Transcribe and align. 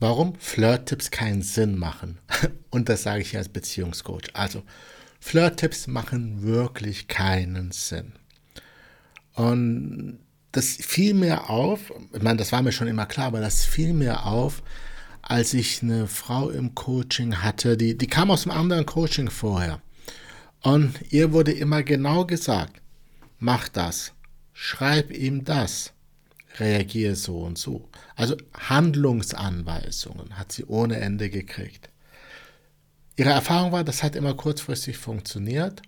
warum 0.00 0.34
Flirt-Tipps 0.38 1.10
keinen 1.10 1.42
Sinn 1.42 1.78
machen. 1.78 2.18
Und 2.70 2.88
das 2.88 3.02
sage 3.02 3.22
ich 3.22 3.36
als 3.36 3.48
Beziehungscoach. 3.48 4.34
Also, 4.34 4.62
Flirt-Tipps 5.20 5.86
machen 5.86 6.42
wirklich 6.42 7.08
keinen 7.08 7.72
Sinn. 7.72 8.12
Und 9.34 10.18
das 10.52 10.76
fiel 10.76 11.14
mir 11.14 11.50
auf, 11.50 11.92
ich 12.12 12.22
meine, 12.22 12.38
das 12.38 12.52
war 12.52 12.62
mir 12.62 12.72
schon 12.72 12.86
immer 12.86 13.06
klar, 13.06 13.28
aber 13.28 13.40
das 13.40 13.64
fiel 13.64 13.92
mir 13.92 14.26
auf, 14.26 14.62
als 15.22 15.54
ich 15.54 15.82
eine 15.82 16.06
Frau 16.06 16.50
im 16.50 16.74
Coaching 16.74 17.36
hatte, 17.36 17.76
die, 17.76 17.96
die 17.96 18.06
kam 18.06 18.30
aus 18.30 18.46
einem 18.46 18.58
anderen 18.58 18.86
Coaching 18.86 19.30
vorher. 19.30 19.80
Und 20.62 20.94
ihr 21.10 21.32
wurde 21.32 21.52
immer 21.52 21.82
genau 21.82 22.24
gesagt, 22.24 22.80
mach 23.38 23.68
das, 23.68 24.12
schreib 24.52 25.10
ihm 25.10 25.44
das, 25.44 25.92
reagiere 26.58 27.16
so 27.16 27.40
und 27.40 27.58
so. 27.58 27.88
Also 28.16 28.36
Handlungsanweisungen 28.54 30.38
hat 30.38 30.52
sie 30.52 30.64
ohne 30.64 30.96
Ende 30.96 31.30
gekriegt. 31.30 31.90
Ihre 33.16 33.30
Erfahrung 33.30 33.72
war, 33.72 33.84
das 33.84 34.02
hat 34.02 34.16
immer 34.16 34.34
kurzfristig 34.34 34.98
funktioniert, 34.98 35.82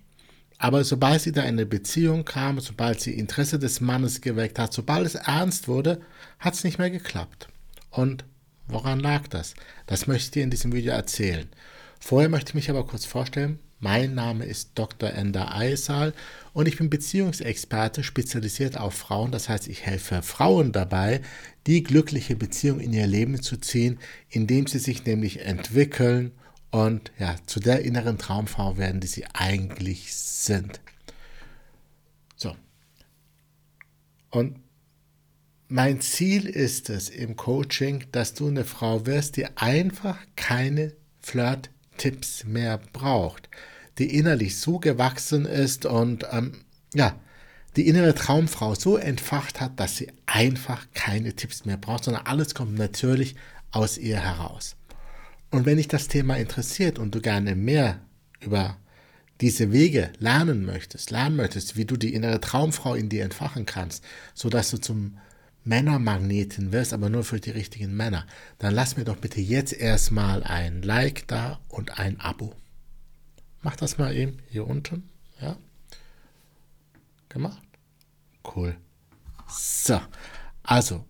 aber 0.57 0.83
sobald 0.83 1.21
sie 1.21 1.31
da 1.31 1.41
in 1.41 1.49
eine 1.49 1.65
Beziehung 1.65 2.25
kam, 2.25 2.59
sobald 2.59 2.99
sie 3.01 3.13
Interesse 3.13 3.59
des 3.59 3.81
Mannes 3.81 4.21
geweckt 4.21 4.57
hat, 4.59 4.73
sobald 4.73 5.05
es 5.05 5.15
ernst 5.15 5.67
wurde, 5.67 6.01
hat 6.39 6.55
es 6.55 6.63
nicht 6.63 6.79
mehr 6.79 6.89
geklappt. 6.89 7.47
Und 7.91 8.25
woran 8.67 8.99
lag 8.99 9.27
das? 9.27 9.53
Das 9.85 10.07
möchte 10.07 10.25
ich 10.25 10.31
dir 10.31 10.43
in 10.43 10.49
diesem 10.49 10.73
Video 10.73 10.93
erzählen. 10.93 11.47
Vorher 11.99 12.29
möchte 12.29 12.51
ich 12.51 12.55
mich 12.55 12.69
aber 12.69 12.85
kurz 12.85 13.05
vorstellen. 13.05 13.59
Mein 13.79 14.15
Name 14.15 14.45
ist 14.45 14.71
Dr. 14.73 15.11
Ender 15.11 15.53
Eisal 15.53 16.13
und 16.53 16.67
ich 16.67 16.77
bin 16.77 16.89
Beziehungsexperte, 16.89 18.03
spezialisiert 18.03 18.75
auf 18.75 18.95
Frauen. 18.95 19.31
Das 19.31 19.49
heißt, 19.49 19.67
ich 19.67 19.85
helfe 19.85 20.23
Frauen 20.23 20.71
dabei, 20.71 21.21
die 21.67 21.83
glückliche 21.83 22.35
Beziehung 22.35 22.79
in 22.79 22.91
ihr 22.91 23.05
Leben 23.05 23.39
zu 23.41 23.57
ziehen, 23.57 23.99
indem 24.29 24.65
sie 24.65 24.79
sich 24.79 25.05
nämlich 25.05 25.41
entwickeln 25.41 26.31
und 26.71 27.11
ja, 27.19 27.35
zu 27.45 27.59
der 27.59 27.81
inneren 27.81 28.17
Traumfrau 28.17 28.77
werden, 28.77 28.99
die 28.99 29.07
sie 29.07 29.25
eigentlich 29.33 30.15
sind. 30.15 30.81
So. 32.35 32.55
Und 34.31 34.59
mein 35.67 36.01
Ziel 36.01 36.47
ist 36.47 36.89
es 36.89 37.09
im 37.09 37.35
Coaching, 37.35 38.05
dass 38.11 38.33
du 38.33 38.47
eine 38.47 38.65
Frau 38.65 39.05
wirst, 39.05 39.37
die 39.37 39.45
einfach 39.55 40.17
keine 40.35 40.93
Flirt 41.19 41.69
Tipps 41.97 42.43
mehr 42.43 42.79
braucht, 42.93 43.49
die 43.97 44.15
innerlich 44.15 44.57
so 44.57 44.79
gewachsen 44.79 45.45
ist 45.45 45.85
und 45.85 46.25
ähm, 46.31 46.63
ja, 46.93 47.15
die 47.75 47.87
innere 47.87 48.15
Traumfrau 48.15 48.75
so 48.75 48.97
entfacht 48.97 49.61
hat, 49.61 49.79
dass 49.79 49.97
sie 49.97 50.11
einfach 50.25 50.87
keine 50.93 51.33
Tipps 51.35 51.65
mehr 51.65 51.77
braucht, 51.77 52.05
sondern 52.05 52.25
alles 52.25 52.55
kommt 52.55 52.77
natürlich 52.77 53.35
aus 53.71 53.97
ihr 53.97 54.19
heraus. 54.19 54.75
Und 55.51 55.65
wenn 55.65 55.77
dich 55.77 55.87
das 55.87 56.07
Thema 56.07 56.37
interessiert 56.37 56.99
und 56.99 57.13
du 57.13 57.21
gerne 57.21 57.55
mehr 57.55 57.99
über 58.41 58.77
diese 59.41 59.71
Wege 59.71 60.11
lernen 60.17 60.65
möchtest, 60.65 61.11
lernen 61.11 61.35
möchtest, 61.35 61.77
wie 61.77 61.85
du 61.85 61.95
die 61.95 62.13
innere 62.13 62.41
Traumfrau 62.41 62.95
in 62.95 63.09
dir 63.09 63.23
entfachen 63.23 63.65
kannst, 63.65 64.03
sodass 64.33 64.71
du 64.71 64.79
zum 64.79 65.17
Männermagneten 65.63 66.71
wirst, 66.71 66.93
aber 66.93 67.09
nur 67.09 67.23
für 67.23 67.39
die 67.39 67.51
richtigen 67.51 67.95
Männer, 67.95 68.25
dann 68.57 68.73
lass 68.73 68.97
mir 68.97 69.03
doch 69.03 69.17
bitte 69.17 69.41
jetzt 69.41 69.73
erstmal 69.73 70.43
ein 70.43 70.81
Like 70.81 71.27
da 71.27 71.59
und 71.67 71.99
ein 71.99 72.19
Abo. 72.19 72.55
Mach 73.61 73.75
das 73.75 73.97
mal 73.97 74.15
eben 74.15 74.37
hier 74.49 74.67
unten. 74.67 75.09
Ja. 75.41 75.57
Gemacht? 77.29 77.61
Cool. 78.55 78.77
So. 79.49 79.99
Also, 80.63 81.05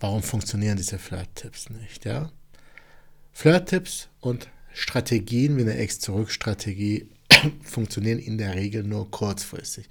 warum 0.00 0.22
funktionieren 0.22 0.76
diese 0.76 0.98
Flirt-Tipps 0.98 1.70
nicht? 1.70 2.04
Ja. 2.04 2.30
Flirt-Tipps 3.32 4.08
und 4.20 4.48
Strategien 4.72 5.56
wie 5.56 5.62
eine 5.62 5.76
Ex-Zurück-Strategie 5.76 7.08
funktionieren 7.62 8.18
in 8.18 8.38
der 8.38 8.54
Regel 8.54 8.82
nur 8.82 9.10
kurzfristig. 9.10 9.88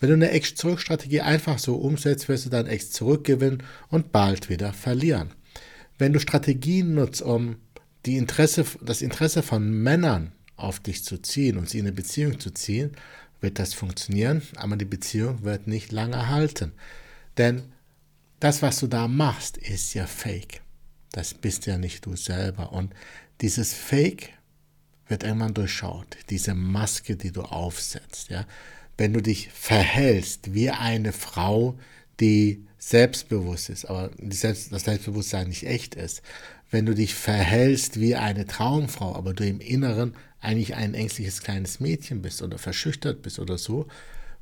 Wenn 0.00 0.08
du 0.08 0.14
eine 0.14 0.30
Ex-Zurück-Strategie 0.30 1.20
einfach 1.20 1.58
so 1.58 1.76
umsetzt, 1.76 2.28
wirst 2.28 2.46
du 2.46 2.50
dein 2.50 2.66
Ex 2.66 2.90
zurückgewinnen 2.90 3.62
und 3.88 4.12
bald 4.12 4.48
wieder 4.48 4.72
verlieren. 4.72 5.32
Wenn 5.98 6.12
du 6.12 6.20
Strategien 6.20 6.94
nutzt, 6.94 7.22
um 7.22 7.56
Interesse, 8.06 8.66
das 8.82 9.00
Interesse 9.00 9.42
von 9.42 9.70
Männern 9.70 10.32
auf 10.56 10.80
dich 10.80 11.04
zu 11.04 11.18
ziehen 11.18 11.58
und 11.58 11.68
sie 11.68 11.78
in 11.78 11.86
eine 11.86 11.94
Beziehung 11.94 12.40
zu 12.40 12.50
ziehen, 12.50 12.92
wird 13.40 13.58
das 13.58 13.74
funktionieren, 13.74 14.42
aber 14.56 14.76
die 14.76 14.84
Beziehung 14.84 15.42
wird 15.42 15.66
nicht 15.66 15.92
lange 15.92 16.28
halten. 16.28 16.72
Denn 17.36 17.62
das, 18.40 18.62
was 18.62 18.80
du 18.80 18.86
da 18.86 19.08
machst, 19.08 19.56
ist 19.56 19.94
ja 19.94 20.06
fake. 20.06 20.62
Das 21.12 21.34
bist 21.34 21.66
ja 21.66 21.78
nicht 21.78 22.06
du 22.06 22.16
selber. 22.16 22.72
Und 22.72 22.94
dieses 23.40 23.72
Fake 23.72 24.30
wird 25.08 25.24
irgendwann 25.24 25.54
durchschaut. 25.54 26.16
Diese 26.30 26.54
Maske, 26.54 27.16
die 27.16 27.32
du 27.32 27.42
aufsetzt. 27.42 28.30
Ja? 28.30 28.46
wenn 28.96 29.12
du 29.12 29.20
dich 29.20 29.50
verhältst 29.50 30.54
wie 30.54 30.70
eine 30.70 31.12
Frau, 31.12 31.78
die 32.20 32.64
selbstbewusst 32.90 33.70
ist, 33.70 33.84
aber 33.86 34.10
das 34.18 34.40
Selbstbewusstsein 34.40 35.48
nicht 35.48 35.66
echt 35.66 35.94
ist, 35.94 36.22
wenn 36.70 36.86
du 36.86 36.94
dich 36.94 37.14
verhältst 37.14 38.00
wie 38.00 38.16
eine 38.16 38.46
Traumfrau, 38.46 39.14
aber 39.14 39.32
du 39.34 39.46
im 39.46 39.60
Inneren 39.60 40.14
eigentlich 40.40 40.74
ein 40.74 40.94
ängstliches 40.94 41.42
kleines 41.42 41.80
Mädchen 41.80 42.22
bist 42.22 42.42
oder 42.42 42.58
verschüchtert 42.58 43.22
bist 43.22 43.38
oder 43.38 43.58
so, 43.58 43.86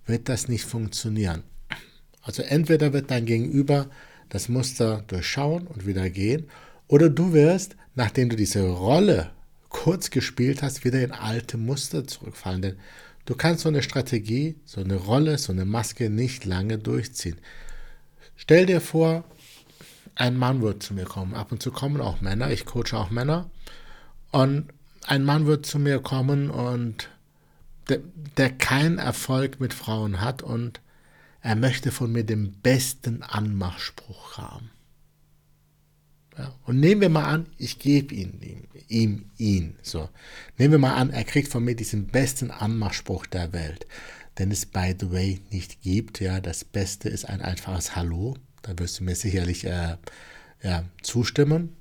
wird 0.07 0.29
das 0.29 0.49
nicht 0.49 0.65
funktionieren. 0.65 1.45
Also 2.23 2.43
entweder 2.43 2.93
wird 2.93 3.11
dein 3.11 3.27
Gegenüber 3.27 3.89
das 4.29 4.49
Muster 4.49 5.05
durchschauen 5.07 5.67
und 5.67 5.87
wieder 5.87 6.09
gehen, 6.11 6.49
oder 6.89 7.09
du 7.09 7.33
wirst, 7.33 7.77
nachdem 7.95 8.29
du 8.29 8.37
diese 8.37 8.69
Rolle 8.69 9.31
kurz 9.69 10.11
gespielt 10.11 10.63
hast, 10.63 10.85
wieder 10.85 11.03
in 11.03 11.13
alte 11.13 11.57
Muster 11.57 12.07
zurückfallen. 12.07 12.63
Denn 12.63 12.77
Du 13.25 13.37
kannst 13.37 13.63
so 13.63 13.69
eine 13.69 13.83
Strategie, 13.83 14.57
so 14.65 14.81
eine 14.81 14.97
Rolle, 14.97 15.39
so 15.39 15.53
eine 15.53 15.65
Maske 15.65 16.11
nicht 16.11 16.45
lange 16.45 16.79
durchziehen. 16.79 17.37
Stell 18.43 18.67
dir 18.67 18.81
vor, 18.81 19.23
ein 20.17 20.37
Mann 20.37 20.63
wird 20.63 20.83
zu 20.83 20.95
mir 20.95 21.05
kommen. 21.05 21.35
Ab 21.35 21.53
und 21.53 21.63
zu 21.63 21.71
kommen 21.71 22.01
auch 22.01 22.21
Männer, 22.21 22.51
ich 22.51 22.67
coache 22.67 22.95
auch 22.95 23.09
Männer. 23.09 23.49
Und 24.33 24.67
ein 25.07 25.23
Mann 25.23 25.47
wird 25.47 25.65
zu 25.65 25.79
mir 25.79 26.01
kommen 26.01 26.51
und 26.51 27.09
der, 27.89 28.01
der 28.37 28.51
keinen 28.51 28.99
Erfolg 28.99 29.61
mit 29.61 29.73
Frauen 29.73 30.21
hat 30.21 30.43
und 30.43 30.81
er 31.41 31.55
möchte 31.55 31.93
von 31.93 32.11
mir 32.11 32.25
den 32.25 32.51
besten 32.53 33.23
Anmachspruch 33.23 34.39
haben. 34.39 34.73
Ja, 36.37 36.53
und 36.65 36.81
nehmen 36.81 37.01
wir 37.01 37.11
mal 37.11 37.27
an, 37.27 37.47
ich 37.59 37.79
gebe 37.79 38.13
ihn, 38.13 38.41
ihm, 38.41 38.65
ihm 38.89 39.31
ihn. 39.39 39.77
So. 39.83 40.09
Nehmen 40.59 40.73
wir 40.73 40.79
mal 40.81 40.97
an, 40.97 41.11
er 41.11 41.23
kriegt 41.23 41.47
von 41.47 41.63
mir 41.63 41.77
diesen 41.77 42.09
besten 42.09 42.51
Anmachspruch 42.51 43.27
der 43.27 43.53
Welt, 43.53 43.87
den 44.39 44.51
es 44.51 44.67
by 44.67 44.95
the 44.99 45.11
way 45.13 45.41
nicht 45.51 45.83
gibt. 45.83 46.21
Ja, 46.21 46.41
das 46.41 46.65
Beste 46.65 47.09
ist 47.09 47.29
ein 47.29 47.41
einfaches 47.41 47.97
Hallo. 47.97 48.37
Da 48.63 48.79
wirst 48.79 49.01
du 49.01 49.05
mir 49.05 49.17
sicherlich 49.17 49.65
äh, 49.65 49.97
ja, 50.63 50.85
zustimmen. 51.03 51.77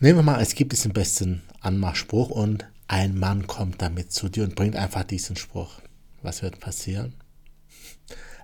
Nehmen 0.00 0.18
wir 0.18 0.22
mal, 0.22 0.40
es 0.40 0.54
gibt 0.54 0.72
diesen 0.72 0.92
besten 0.92 1.42
Anmachspruch 1.60 2.30
und 2.30 2.66
ein 2.86 3.18
Mann 3.18 3.46
kommt 3.46 3.80
damit 3.80 4.12
zu 4.12 4.28
dir 4.28 4.44
und 4.44 4.54
bringt 4.54 4.76
einfach 4.76 5.04
diesen 5.04 5.36
Spruch. 5.36 5.80
Was 6.22 6.42
wird 6.42 6.60
passieren? 6.60 7.14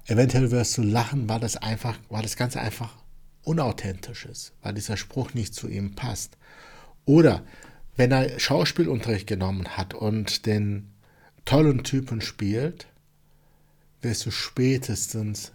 Eventuell 0.06 0.50
wirst 0.50 0.78
du 0.78 0.82
lachen, 0.82 1.28
weil 1.28 1.40
das 1.40 1.56
einfach, 1.56 1.98
weil 2.08 2.22
das 2.22 2.36
Ganze 2.36 2.60
einfach 2.60 2.96
unauthentisch 3.42 4.24
ist, 4.24 4.54
weil 4.62 4.74
dieser 4.74 4.96
Spruch 4.96 5.34
nicht 5.34 5.54
zu 5.54 5.68
ihm 5.68 5.94
passt. 5.94 6.38
Oder 7.04 7.44
wenn 7.96 8.12
er 8.12 8.38
Schauspielunterricht 8.38 9.26
genommen 9.26 9.76
hat 9.76 9.94
und 9.94 10.46
den 10.46 10.92
tollen 11.46 11.82
Typen 11.82 12.20
spielt, 12.20 12.86
wirst 14.02 14.26
du 14.26 14.30
spätestens 14.30 15.52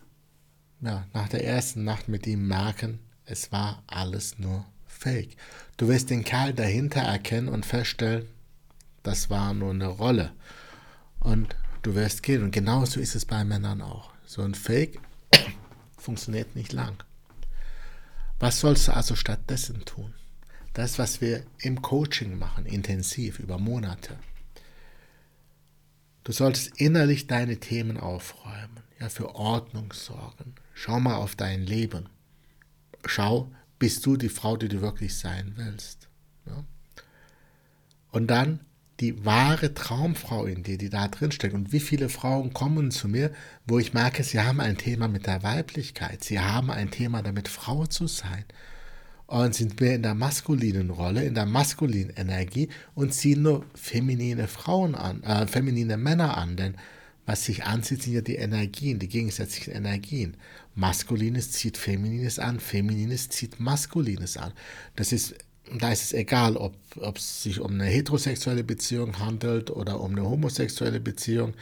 ja, 0.81 1.05
nach 1.13 1.29
der 1.29 1.45
ersten 1.45 1.83
Nacht 1.83 2.07
mit 2.07 2.25
ihm 2.25 2.47
merken, 2.47 2.99
es 3.25 3.51
war 3.51 3.83
alles 3.85 4.39
nur 4.39 4.65
Fake. 4.87 5.37
Du 5.77 5.87
wirst 5.87 6.09
den 6.09 6.23
Kerl 6.23 6.53
dahinter 6.53 7.01
erkennen 7.01 7.47
und 7.47 7.65
feststellen, 7.65 8.27
das 9.03 9.29
war 9.29 9.53
nur 9.53 9.71
eine 9.71 9.87
Rolle. 9.87 10.31
Und 11.19 11.55
du 11.81 11.95
wirst 11.95 12.23
gehen. 12.23 12.43
Und 12.43 12.51
genauso 12.51 12.99
ist 12.99 13.15
es 13.15 13.25
bei 13.25 13.43
Männern 13.43 13.81
auch. 13.81 14.11
So 14.25 14.41
ein 14.41 14.55
Fake 14.55 14.99
funktioniert 15.97 16.55
nicht 16.55 16.73
lang. 16.73 16.95
Was 18.39 18.59
sollst 18.59 18.87
du 18.87 18.95
also 18.95 19.15
stattdessen 19.15 19.85
tun? 19.85 20.13
Das, 20.73 20.97
was 20.97 21.21
wir 21.21 21.43
im 21.59 21.81
Coaching 21.81 22.39
machen, 22.39 22.65
intensiv 22.65 23.39
über 23.39 23.57
Monate. 23.57 24.17
Du 26.23 26.31
solltest 26.31 26.79
innerlich 26.79 27.27
deine 27.27 27.57
Themen 27.57 27.97
aufräumen, 27.97 28.79
ja, 28.99 29.09
für 29.09 29.35
Ordnung 29.35 29.91
sorgen. 29.93 30.55
Schau 30.73 30.99
mal 30.99 31.15
auf 31.15 31.35
dein 31.35 31.65
Leben. 31.65 32.09
Schau, 33.05 33.51
bist 33.79 34.05
du 34.05 34.17
die 34.17 34.29
Frau, 34.29 34.57
die 34.57 34.69
du 34.69 34.81
wirklich 34.81 35.17
sein 35.17 35.53
willst. 35.55 36.07
Ja? 36.45 36.63
Und 38.11 38.27
dann 38.27 38.59
die 38.99 39.25
wahre 39.25 39.73
Traumfrau 39.73 40.45
in 40.45 40.61
dir, 40.61 40.77
die 40.77 40.91
da 40.91 41.07
drin 41.07 41.31
steckt. 41.31 41.55
Und 41.55 41.71
wie 41.71 41.79
viele 41.79 42.07
Frauen 42.07 42.53
kommen 42.53 42.91
zu 42.91 43.07
mir, 43.07 43.31
wo 43.65 43.79
ich 43.79 43.93
merke, 43.93 44.23
sie 44.23 44.39
haben 44.39 44.59
ein 44.59 44.77
Thema 44.77 45.07
mit 45.07 45.25
der 45.25 45.41
Weiblichkeit, 45.41 46.23
sie 46.23 46.39
haben 46.39 46.69
ein 46.69 46.91
Thema 46.91 47.23
damit, 47.23 47.47
Frau 47.47 47.87
zu 47.87 48.05
sein. 48.05 48.45
Und 49.31 49.55
sind 49.55 49.79
mehr 49.79 49.95
in 49.95 50.03
der 50.03 50.13
maskulinen 50.13 50.89
Rolle, 50.89 51.23
in 51.23 51.35
der 51.35 51.45
maskulinen 51.45 52.13
Energie 52.17 52.67
und 52.95 53.13
ziehen 53.13 53.43
nur 53.43 53.63
feminine 53.73 54.49
Frauen 54.49 54.93
an, 54.93 55.23
äh, 55.23 55.47
feminine 55.47 55.95
Männer 55.95 56.37
an, 56.37 56.57
denn 56.57 56.75
was 57.25 57.45
sich 57.45 57.63
anzieht, 57.63 58.03
sind 58.03 58.13
ja 58.13 58.21
die 58.21 58.35
Energien, 58.35 58.99
die 58.99 59.07
gegensätzlichen 59.07 59.73
Energien. 59.73 60.35
Maskulines 60.75 61.51
zieht 61.51 61.77
Feminines 61.77 62.39
an, 62.39 62.59
Feminines 62.59 63.29
zieht 63.29 63.57
Maskulines 63.57 64.35
an. 64.35 64.51
Das 64.97 65.13
ist, 65.13 65.35
da 65.79 65.93
ist 65.93 66.03
es 66.03 66.13
egal, 66.13 66.57
ob, 66.57 66.75
ob 66.97 67.17
es 67.17 67.43
sich 67.43 67.61
um 67.61 67.71
eine 67.71 67.85
heterosexuelle 67.85 68.65
Beziehung 68.65 69.17
handelt 69.17 69.69
oder 69.71 70.01
um 70.01 70.11
eine 70.11 70.29
homosexuelle 70.29 70.99
Beziehung. 70.99 71.53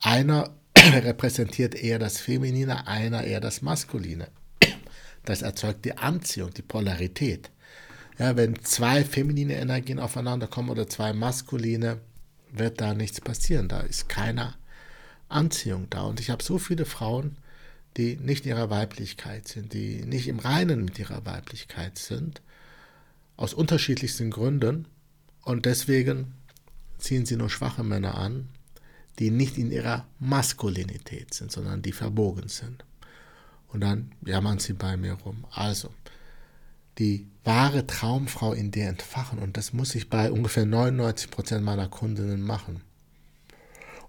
Einer 0.00 0.50
repräsentiert 0.76 1.74
eher 1.74 1.98
das 1.98 2.20
Feminine, 2.20 2.86
einer 2.86 3.24
eher 3.24 3.40
das 3.40 3.62
Maskuline. 3.62 4.28
Das 5.24 5.42
erzeugt 5.42 5.84
die 5.84 5.96
Anziehung, 5.96 6.52
die 6.54 6.62
Polarität. 6.62 7.50
Ja, 8.18 8.36
wenn 8.36 8.62
zwei 8.64 9.04
feminine 9.04 9.54
Energien 9.54 9.98
aufeinander 9.98 10.46
kommen 10.46 10.70
oder 10.70 10.88
zwei 10.88 11.12
maskuline, 11.12 12.00
wird 12.52 12.80
da 12.80 12.94
nichts 12.94 13.20
passieren. 13.20 13.68
Da 13.68 13.80
ist 13.80 14.08
keine 14.08 14.54
Anziehung 15.28 15.88
da. 15.90 16.02
Und 16.02 16.20
ich 16.20 16.30
habe 16.30 16.42
so 16.42 16.58
viele 16.58 16.84
Frauen, 16.84 17.36
die 17.96 18.16
nicht 18.16 18.44
in 18.44 18.50
ihrer 18.50 18.70
Weiblichkeit 18.70 19.48
sind, 19.48 19.72
die 19.72 20.04
nicht 20.04 20.28
im 20.28 20.38
Reinen 20.38 20.84
mit 20.84 20.98
ihrer 20.98 21.24
Weiblichkeit 21.24 21.98
sind, 21.98 22.42
aus 23.36 23.54
unterschiedlichsten 23.54 24.30
Gründen. 24.30 24.86
Und 25.42 25.66
deswegen 25.66 26.34
ziehen 26.98 27.26
sie 27.26 27.36
nur 27.36 27.50
schwache 27.50 27.82
Männer 27.82 28.16
an, 28.16 28.48
die 29.18 29.30
nicht 29.30 29.58
in 29.58 29.72
ihrer 29.72 30.06
Maskulinität 30.18 31.34
sind, 31.34 31.50
sondern 31.50 31.82
die 31.82 31.92
verbogen 31.92 32.48
sind. 32.48 32.84
Und 33.72 33.80
dann 33.80 34.12
jammern 34.24 34.58
sie 34.58 34.72
bei 34.72 34.96
mir 34.96 35.14
rum. 35.14 35.46
Also, 35.52 35.90
die 36.98 37.26
wahre 37.44 37.86
Traumfrau 37.86 38.52
in 38.52 38.70
dir 38.70 38.88
entfachen. 38.88 39.38
Und 39.38 39.56
das 39.56 39.72
muss 39.72 39.94
ich 39.94 40.10
bei 40.10 40.30
ungefähr 40.30 40.66
99 40.66 41.30
Prozent 41.30 41.64
meiner 41.64 41.88
Kundinnen 41.88 42.42
machen. 42.42 42.82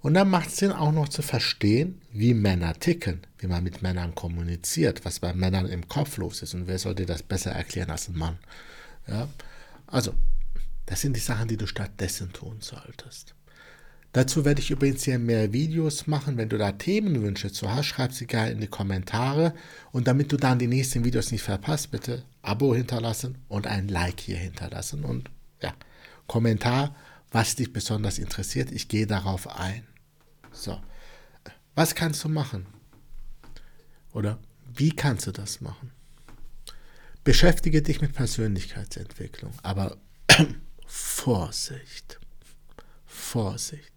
Und 0.02 0.16
dann 0.16 0.30
macht 0.30 0.50
es 0.50 0.58
Sinn 0.58 0.72
auch 0.72 0.92
noch 0.92 1.10
zu 1.10 1.22
verstehen, 1.22 2.02
wie 2.12 2.34
Männer 2.34 2.74
ticken, 2.74 3.22
wie 3.38 3.48
man 3.48 3.64
mit 3.64 3.84
Männern 3.84 4.16
kommuniziert, 4.16 5.06
was 5.06 5.20
bei 5.20 5.34
Männern 5.34 5.68
im 5.68 5.88
Kopf 5.88 6.18
los 6.18 6.42
ist. 6.42 6.56
Und 6.56 6.68
wer 6.68 6.80
soll 6.80 6.96
dir 6.96 7.06
das 7.06 7.22
besser 7.22 7.52
erklären 7.52 7.92
als 7.92 8.10
ein 8.10 8.18
Mann? 8.18 8.40
Ja? 9.08 9.28
Also, 9.86 10.14
das 10.88 11.02
sind 11.02 11.16
die 11.16 11.22
Sachen, 11.22 11.48
die 11.48 11.58
du 11.58 11.68
stattdessen 11.68 12.34
tun 12.34 12.58
solltest. 12.62 13.36
Dazu 14.14 14.44
werde 14.44 14.60
ich 14.60 14.72
übrigens 14.72 15.04
hier 15.04 15.20
mehr 15.20 15.54
Videos 15.54 16.06
machen. 16.06 16.36
Wenn 16.36 16.50
du 16.50 16.58
da 16.58 16.74
Themenwünsche 16.74 17.52
zu 17.52 17.74
hast, 17.74 17.86
schreib 17.86 18.12
sie 18.12 18.28
gerne 18.28 18.52
in 18.52 18.60
die 18.60 18.68
Kommentare. 18.68 19.54
Und 19.94 20.08
damit 20.08 20.32
du 20.32 20.38
dann 20.38 20.60
die 20.60 20.68
nächsten 20.68 21.06
Videos 21.06 21.32
nicht 21.32 21.44
verpasst, 21.44 21.92
bitte 21.92 22.24
Abo 22.42 22.76
hinterlassen 22.76 23.38
und 23.48 23.68
ein 23.68 23.88
Like 23.88 24.20
hier 24.20 24.38
hinterlassen. 24.38 25.06
Und 25.06 25.30
ja, 25.62 25.74
Kommentar, 26.28 26.94
was 27.32 27.56
dich 27.56 27.72
besonders 27.72 28.20
interessiert. 28.20 28.72
Ich 28.72 28.90
gehe 28.90 29.08
darauf 29.08 29.48
ein. 29.48 29.88
So, 30.52 30.78
was 31.74 31.96
kannst 31.96 32.22
du 32.26 32.30
machen? 32.30 32.66
Oder 34.12 34.40
wie 34.74 34.92
kannst 34.92 35.28
du 35.28 35.32
das 35.32 35.62
machen? 35.62 35.92
Beschäftige 37.24 37.82
dich 37.82 38.02
mit 38.02 38.14
Persönlichkeitsentwicklung, 38.14 39.54
aber 39.64 39.98
Vorsicht, 40.88 42.20
Vorsicht 43.06 43.91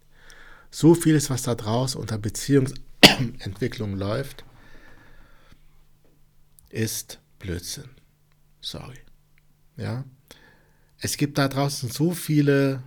so 0.75 0.93
vieles, 0.93 1.29
was 1.29 1.43
da 1.43 1.55
draußen 1.55 2.01
unter 2.01 2.17
Beziehungsentwicklung 2.17 3.95
läuft, 3.97 4.43
ist 6.69 7.21
Blödsinn. 7.39 7.87
Sorry. 8.59 8.97
Ja. 9.77 10.03
Es 10.99 11.15
gibt 11.15 11.37
da 11.37 11.47
draußen 11.47 11.89
so 11.89 12.11
viele, 12.11 12.83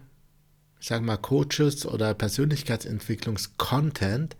sagen 0.80 1.06
wir 1.06 1.12
mal, 1.12 1.22
Coaches 1.22 1.86
oder 1.86 2.12
Persönlichkeitsentwicklungs-Content, 2.12 4.36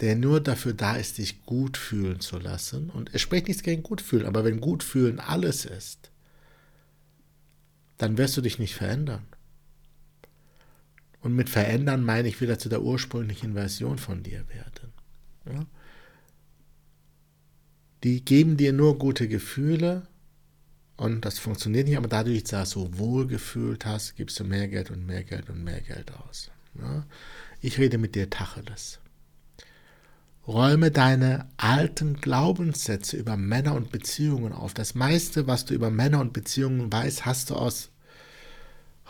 der 0.00 0.16
nur 0.16 0.40
dafür 0.40 0.72
da 0.72 0.96
ist, 0.96 1.18
dich 1.18 1.46
gut 1.46 1.76
fühlen 1.76 2.18
zu 2.18 2.38
lassen. 2.38 2.90
Und 2.90 3.14
es 3.14 3.20
spricht 3.20 3.46
nichts 3.46 3.62
gegen 3.62 3.84
gut 3.84 4.00
fühlen, 4.00 4.26
aber 4.26 4.42
wenn 4.42 4.60
gut 4.60 4.82
fühlen 4.82 5.20
alles 5.20 5.66
ist, 5.66 6.10
dann 7.96 8.18
wirst 8.18 8.36
du 8.36 8.40
dich 8.40 8.58
nicht 8.58 8.74
verändern. 8.74 9.24
Und 11.20 11.34
mit 11.34 11.48
verändern 11.48 12.04
meine 12.04 12.28
ich 12.28 12.40
wieder 12.40 12.58
zu 12.58 12.68
der 12.68 12.82
ursprünglichen 12.82 13.54
Version 13.54 13.98
von 13.98 14.22
dir 14.22 14.44
werden. 14.48 14.92
Ja? 15.46 15.66
Die 18.04 18.24
geben 18.24 18.56
dir 18.56 18.72
nur 18.72 18.98
gute 18.98 19.26
Gefühle 19.28 20.06
und 20.96 21.24
das 21.24 21.38
funktioniert 21.38 21.88
nicht, 21.88 21.96
aber 21.96 22.08
dadurch, 22.08 22.44
dass 22.44 22.70
du 22.70 22.80
so 22.80 22.98
wohl 22.98 23.26
gefühlt 23.26 23.84
hast, 23.84 24.16
gibst 24.16 24.38
du 24.38 24.44
mehr 24.44 24.68
Geld 24.68 24.90
und 24.90 25.06
mehr 25.06 25.24
Geld 25.24 25.50
und 25.50 25.64
mehr 25.64 25.80
Geld 25.80 26.12
aus. 26.12 26.50
Ja? 26.80 27.04
Ich 27.60 27.78
rede 27.78 27.98
mit 27.98 28.14
dir 28.14 28.30
Tacheles. 28.30 29.00
Räume 30.46 30.90
deine 30.90 31.46
alten 31.56 32.16
Glaubenssätze 32.20 33.16
über 33.16 33.36
Männer 33.36 33.74
und 33.74 33.90
Beziehungen 33.90 34.52
auf. 34.52 34.72
Das 34.72 34.94
meiste, 34.94 35.46
was 35.46 35.66
du 35.66 35.74
über 35.74 35.90
Männer 35.90 36.20
und 36.20 36.32
Beziehungen 36.32 36.90
weißt, 36.90 37.26
hast 37.26 37.50
du 37.50 37.54
aus 37.54 37.90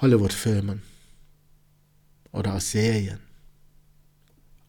Hollywood-Filmen 0.01 0.83
oder 2.33 2.55
aus 2.55 2.71
Serien. 2.71 3.21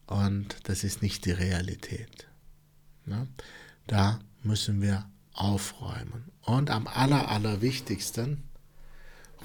Und 0.06 0.56
das 0.64 0.84
ist 0.84 1.02
nicht 1.02 1.24
die 1.24 1.32
Realität. 1.32 2.26
Ne? 3.06 3.28
Da 3.86 4.18
müssen 4.42 4.82
wir 4.82 5.08
aufräumen. 5.34 6.24
Und 6.42 6.70
am 6.70 6.86
aller, 6.86 7.28
allerwichtigsten, 7.28 8.42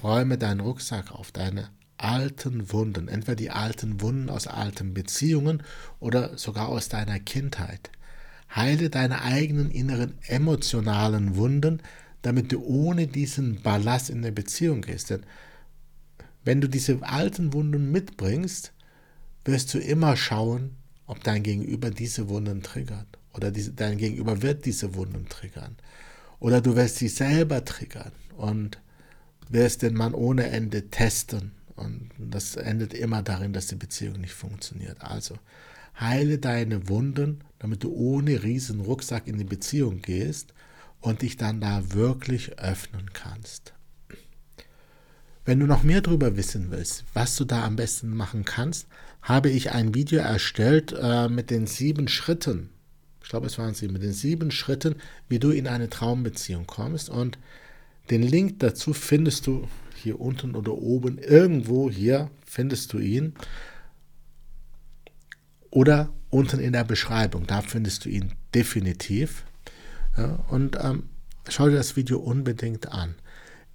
räume 0.02 0.38
deinen 0.38 0.60
Rucksack 0.60 1.12
auf, 1.12 1.30
deine 1.30 1.70
alten 1.98 2.72
Wunden, 2.72 3.08
entweder 3.08 3.36
die 3.36 3.50
alten 3.50 4.00
Wunden 4.00 4.28
aus 4.28 4.46
alten 4.46 4.92
Beziehungen 4.92 5.62
oder 6.00 6.36
sogar 6.36 6.68
aus 6.68 6.88
deiner 6.88 7.18
Kindheit. 7.20 7.90
Heile 8.54 8.90
deine 8.90 9.22
eigenen 9.22 9.70
inneren 9.70 10.14
emotionalen 10.26 11.36
Wunden, 11.36 11.82
damit 12.22 12.52
du 12.52 12.62
ohne 12.62 13.06
diesen 13.06 13.62
Ballast 13.62 14.10
in 14.10 14.18
eine 14.18 14.32
Beziehung 14.32 14.82
gehst. 14.82 15.10
Denn 15.10 15.24
wenn 16.46 16.60
du 16.60 16.68
diese 16.68 17.02
alten 17.02 17.52
Wunden 17.52 17.90
mitbringst, 17.90 18.72
wirst 19.44 19.74
du 19.74 19.78
immer 19.78 20.16
schauen, 20.16 20.76
ob 21.06 21.22
dein 21.24 21.42
Gegenüber 21.42 21.90
diese 21.90 22.28
Wunden 22.28 22.62
triggert. 22.62 23.18
Oder 23.34 23.50
diese, 23.50 23.72
dein 23.72 23.98
Gegenüber 23.98 24.42
wird 24.42 24.64
diese 24.64 24.94
Wunden 24.94 25.28
triggern. 25.28 25.76
Oder 26.38 26.60
du 26.60 26.76
wirst 26.76 26.96
sie 26.96 27.08
selber 27.08 27.64
triggern 27.64 28.12
und 28.36 28.80
wirst 29.48 29.82
den 29.82 29.94
Mann 29.94 30.14
ohne 30.14 30.46
Ende 30.46 30.88
testen. 30.88 31.50
Und 31.74 32.10
das 32.16 32.54
endet 32.54 32.94
immer 32.94 33.22
darin, 33.24 33.52
dass 33.52 33.66
die 33.66 33.74
Beziehung 33.74 34.20
nicht 34.20 34.34
funktioniert. 34.34 35.02
Also 35.02 35.34
heile 35.98 36.38
deine 36.38 36.88
Wunden, 36.88 37.40
damit 37.58 37.82
du 37.82 37.92
ohne 37.92 38.44
riesen 38.44 38.80
Rucksack 38.80 39.26
in 39.26 39.36
die 39.36 39.44
Beziehung 39.44 40.00
gehst 40.00 40.54
und 41.00 41.22
dich 41.22 41.36
dann 41.36 41.60
da 41.60 41.92
wirklich 41.92 42.56
öffnen 42.60 43.12
kannst. 43.12 43.74
Wenn 45.46 45.60
du 45.60 45.66
noch 45.66 45.84
mehr 45.84 46.00
darüber 46.00 46.36
wissen 46.36 46.72
willst, 46.72 47.04
was 47.14 47.36
du 47.36 47.44
da 47.44 47.64
am 47.64 47.76
besten 47.76 48.10
machen 48.10 48.44
kannst, 48.44 48.88
habe 49.22 49.48
ich 49.48 49.70
ein 49.70 49.94
Video 49.94 50.18
erstellt 50.18 50.92
äh, 51.00 51.28
mit 51.28 51.50
den 51.50 51.68
sieben 51.68 52.08
Schritten. 52.08 52.70
Ich 53.22 53.28
glaube, 53.28 53.46
es 53.46 53.56
waren 53.56 53.72
sie 53.72 53.86
mit 53.86 54.02
den 54.02 54.12
sieben 54.12 54.50
Schritten, 54.50 54.96
wie 55.28 55.38
du 55.38 55.50
in 55.50 55.68
eine 55.68 55.88
Traumbeziehung 55.88 56.66
kommst. 56.66 57.08
Und 57.08 57.38
den 58.10 58.24
Link 58.24 58.58
dazu 58.58 58.92
findest 58.92 59.46
du 59.46 59.68
hier 59.94 60.20
unten 60.20 60.56
oder 60.56 60.72
oben 60.72 61.18
irgendwo 61.18 61.90
hier 61.90 62.28
findest 62.44 62.92
du 62.92 62.98
ihn 62.98 63.34
oder 65.70 66.12
unten 66.28 66.58
in 66.58 66.72
der 66.72 66.84
Beschreibung. 66.84 67.46
Da 67.46 67.62
findest 67.62 68.04
du 68.04 68.08
ihn 68.08 68.32
definitiv. 68.52 69.44
Ja, 70.16 70.44
und 70.48 70.76
ähm, 70.82 71.04
schau 71.48 71.68
dir 71.68 71.76
das 71.76 71.94
Video 71.94 72.18
unbedingt 72.18 72.90
an 72.90 73.14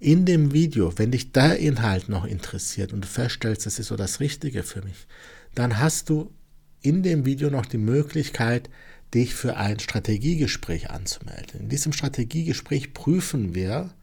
in 0.02 0.26
dem 0.26 0.52
Video, 0.52 0.98
wenn 0.98 1.12
dich 1.12 1.30
der 1.30 1.58
Inhalt 1.58 2.08
noch 2.08 2.24
interessiert 2.24 2.92
und 2.92 3.04
du 3.04 3.08
feststellst, 3.08 3.66
das 3.66 3.78
ist 3.78 3.86
so 3.86 3.96
das 3.96 4.18
Richtige 4.18 4.64
für 4.64 4.82
mich, 4.82 5.06
dann 5.54 5.78
hast 5.78 6.10
du 6.10 6.32
in 6.80 7.04
dem 7.04 7.24
Video 7.24 7.50
noch 7.50 7.66
die 7.66 7.78
Möglichkeit, 7.78 8.68
dich 9.14 9.32
für 9.34 9.56
ein 9.56 9.78
Strategiegespräch 9.78 10.90
anzumelden. 10.90 11.60
In 11.60 11.68
diesem 11.68 11.92
Strategiegespräch 11.92 12.94
prüfen 12.94 13.54
wir, 13.54 13.94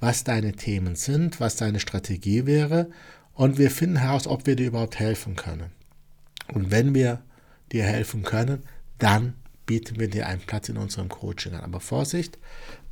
was 0.00 0.24
deine 0.24 0.52
Themen 0.52 0.96
sind, 0.96 1.38
was 1.38 1.56
deine 1.56 1.80
Strategie 1.80 2.46
wäre 2.46 2.88
und 3.34 3.58
wir 3.58 3.70
finden 3.70 3.96
heraus, 3.96 4.26
ob 4.26 4.46
wir 4.46 4.56
dir 4.56 4.68
überhaupt 4.68 4.98
helfen 4.98 5.36
können. 5.36 5.70
Und 6.48 6.70
wenn 6.70 6.94
wir 6.94 7.22
dir 7.72 7.84
helfen 7.84 8.22
können, 8.22 8.62
dann 8.98 9.34
bieten 9.66 10.00
wir 10.00 10.08
dir 10.08 10.28
einen 10.28 10.40
Platz 10.40 10.70
in 10.70 10.78
unserem 10.78 11.10
Coaching 11.10 11.52
an. 11.52 11.64
Aber 11.64 11.80
Vorsicht, 11.80 12.38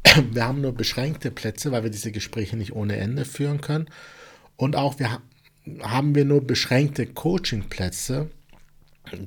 wir 0.31 0.45
haben 0.45 0.61
nur 0.61 0.73
beschränkte 0.73 1.31
Plätze, 1.31 1.73
weil 1.73 1.85
wir 1.85 1.91
diese 1.91 2.13
Gespräche 2.13 2.57
nicht 2.57 2.73
ohne 2.73 2.97
Ende 2.97 3.25
führen 3.25 3.61
können. 3.61 3.89
Und 4.57 4.77
auch 4.77 4.99
wir 4.99 5.21
haben 5.81 6.15
wir 6.15 6.25
nur 6.25 6.47
beschränkte 6.47 7.07
Coachingplätze, 7.07 8.31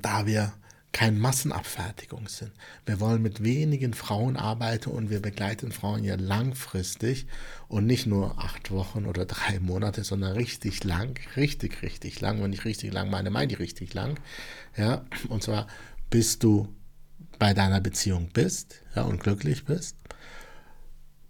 da 0.02 0.26
wir 0.26 0.54
kein 0.94 1.20
Massenabfertigung 1.20 2.28
sind. 2.28 2.52
Wir 2.86 3.00
wollen 3.00 3.22
mit 3.22 3.44
wenigen 3.44 3.94
Frauen 3.94 4.36
arbeiten 4.36 4.90
und 4.90 5.10
wir 5.10 5.22
begleiten 5.22 5.72
Frauen 5.72 6.04
ja 6.04 6.16
langfristig 6.16 7.28
und 7.68 7.86
nicht 7.86 8.08
nur 8.08 8.40
acht 8.40 8.72
Wochen 8.72 9.06
oder 9.06 9.26
drei 9.28 9.60
Monate, 9.60 10.04
sondern 10.04 10.34
richtig 10.34 10.84
lang, 10.84 11.20
richtig, 11.36 11.82
richtig 11.82 12.22
lang. 12.22 12.42
Wenn 12.42 12.54
ich 12.54 12.66
richtig 12.66 12.94
lang 12.94 13.10
meine, 13.10 13.30
meine 13.30 13.52
ich 13.52 13.60
richtig 13.60 13.94
lang. 13.94 14.20
Ja, 14.76 15.06
und 15.30 15.44
zwar 15.44 15.68
bis 16.10 16.40
du 16.40 16.74
bei 17.38 17.54
deiner 17.54 17.82
Beziehung 17.82 18.30
bist 18.34 18.82
ja, 18.96 19.04
und 19.04 19.22
glücklich 19.22 19.66
bist. 19.66 19.98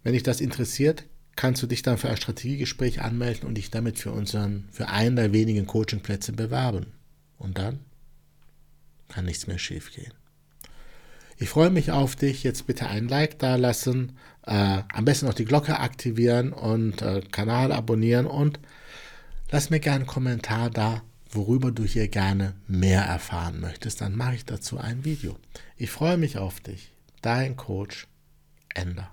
Wenn 0.08 0.14
dich 0.14 0.22
das 0.22 0.40
interessiert, 0.40 1.04
kannst 1.36 1.62
du 1.62 1.66
dich 1.66 1.82
dann 1.82 1.98
für 1.98 2.08
ein 2.08 2.16
Strategiegespräch 2.16 3.02
anmelden 3.02 3.46
und 3.46 3.56
dich 3.56 3.70
damit 3.70 3.98
für 3.98 4.10
unseren, 4.10 4.66
für 4.72 4.88
einen 4.88 5.16
der 5.16 5.34
wenigen 5.34 5.66
Coachingplätze 5.66 6.32
bewerben. 6.32 6.94
Und 7.36 7.58
dann 7.58 7.80
kann 9.08 9.26
nichts 9.26 9.46
mehr 9.46 9.58
schiefgehen. 9.58 10.14
Ich 11.36 11.50
freue 11.50 11.68
mich 11.68 11.90
auf 11.90 12.16
dich. 12.16 12.42
Jetzt 12.42 12.66
bitte 12.66 12.86
ein 12.86 13.06
Like 13.06 13.38
da 13.38 13.56
lassen, 13.56 14.16
äh, 14.46 14.78
am 14.90 15.04
besten 15.04 15.26
noch 15.26 15.34
die 15.34 15.44
Glocke 15.44 15.78
aktivieren 15.78 16.54
und 16.54 17.02
äh, 17.02 17.20
Kanal 17.30 17.70
abonnieren 17.70 18.24
und 18.24 18.60
lass 19.50 19.68
mir 19.68 19.78
gerne 19.78 19.96
einen 19.96 20.06
Kommentar 20.06 20.70
da, 20.70 21.02
worüber 21.28 21.70
du 21.70 21.84
hier 21.84 22.08
gerne 22.08 22.54
mehr 22.66 23.02
erfahren 23.02 23.60
möchtest. 23.60 24.00
Dann 24.00 24.16
mache 24.16 24.36
ich 24.36 24.46
dazu 24.46 24.78
ein 24.78 25.04
Video. 25.04 25.36
Ich 25.76 25.90
freue 25.90 26.16
mich 26.16 26.38
auf 26.38 26.60
dich. 26.60 26.92
Dein 27.20 27.58
Coach 27.58 28.06
Ender. 28.74 29.10